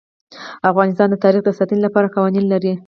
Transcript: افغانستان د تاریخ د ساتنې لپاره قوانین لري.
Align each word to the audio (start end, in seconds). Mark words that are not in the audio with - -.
افغانستان 0.71 1.07
د 1.11 1.15
تاریخ 1.23 1.41
د 1.45 1.49
ساتنې 1.57 1.81
لپاره 1.85 2.13
قوانین 2.15 2.45
لري. 2.53 2.73